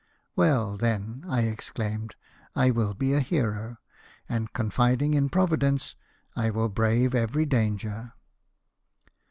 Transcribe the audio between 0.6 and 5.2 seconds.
then,' I^ exclaimed,' I will be a hero! and, confiding